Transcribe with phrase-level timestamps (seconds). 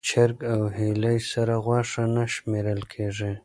[0.09, 3.31] چرګ او هیلۍ سره غوښه نه شمېرل کېږي.